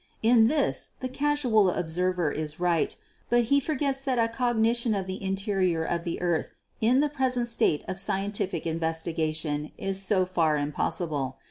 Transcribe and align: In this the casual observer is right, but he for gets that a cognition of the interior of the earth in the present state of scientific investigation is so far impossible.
In 0.23 0.47
this 0.47 0.93
the 0.99 1.07
casual 1.07 1.69
observer 1.69 2.31
is 2.31 2.59
right, 2.59 2.95
but 3.29 3.43
he 3.53 3.59
for 3.59 3.75
gets 3.75 4.01
that 4.01 4.17
a 4.17 4.27
cognition 4.27 4.95
of 4.95 5.05
the 5.05 5.21
interior 5.21 5.83
of 5.83 6.05
the 6.05 6.19
earth 6.23 6.49
in 6.81 7.01
the 7.01 7.07
present 7.09 7.47
state 7.47 7.85
of 7.87 7.99
scientific 7.99 8.65
investigation 8.65 9.71
is 9.77 10.01
so 10.01 10.25
far 10.25 10.57
impossible. 10.57 11.37